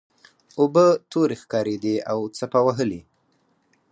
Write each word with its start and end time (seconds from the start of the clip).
اوبه 0.59 0.85
تورې 1.11 1.35
ښکاریدې 1.41 1.95
او 2.11 2.19
څپه 2.37 2.59
وهلې. 2.65 3.01